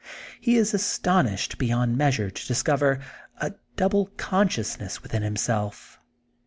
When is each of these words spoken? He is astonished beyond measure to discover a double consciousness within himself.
He 0.39 0.57
is 0.57 0.73
astonished 0.73 1.59
beyond 1.59 1.95
measure 1.95 2.31
to 2.31 2.47
discover 2.47 3.01
a 3.37 3.53
double 3.75 4.07
consciousness 4.17 5.03
within 5.03 5.21
himself. 5.21 5.99